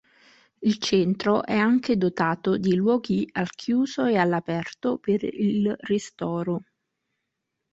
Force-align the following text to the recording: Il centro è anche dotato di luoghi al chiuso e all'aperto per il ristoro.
Il 0.63 0.79
centro 0.79 1.43
è 1.45 1.55
anche 1.55 1.95
dotato 1.95 2.57
di 2.57 2.73
luoghi 2.73 3.29
al 3.33 3.51
chiuso 3.51 4.05
e 4.05 4.17
all'aperto 4.17 4.97
per 4.97 5.23
il 5.23 5.75
ristoro. 5.81 6.63